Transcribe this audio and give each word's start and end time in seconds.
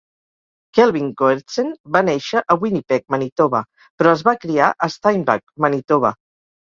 Kelvin 0.75 1.09
Goertzen 1.17 1.67
va 1.97 1.99
néixer 2.07 2.41
a 2.53 2.57
Winnipeg, 2.63 3.03
Manitoba, 3.15 3.61
però 4.01 4.15
es 4.17 4.23
va 4.29 4.33
criar 4.47 4.71
a 4.87 4.89
Steinbach, 4.95 5.45
Manitoba. 5.67 6.13